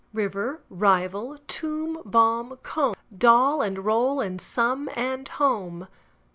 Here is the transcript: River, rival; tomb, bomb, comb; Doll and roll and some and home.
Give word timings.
River, 0.13 0.63
rival; 0.67 1.37
tomb, 1.45 2.01
bomb, 2.03 2.57
comb; 2.63 2.95
Doll 3.15 3.61
and 3.61 3.85
roll 3.85 4.19
and 4.19 4.41
some 4.41 4.89
and 4.95 5.27
home. 5.27 5.87